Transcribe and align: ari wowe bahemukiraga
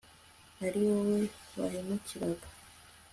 ari 0.65 0.79
wowe 0.87 1.19
bahemukiraga 1.57 2.47